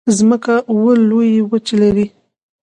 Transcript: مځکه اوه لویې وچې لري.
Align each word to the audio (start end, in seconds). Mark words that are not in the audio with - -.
مځکه 0.29 0.55
اوه 0.71 0.93
لویې 1.09 1.41
وچې 1.49 1.75
لري. 1.81 2.05